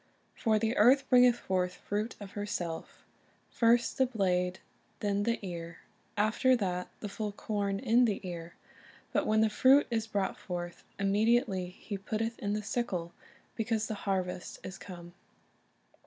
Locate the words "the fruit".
9.41-9.85